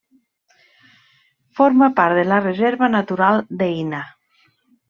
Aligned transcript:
Forma 1.59 1.91
part 2.01 2.19
de 2.21 2.25
la 2.31 2.41
Reserva 2.47 2.91
natural 2.97 3.47
d'Eina. 3.61 4.05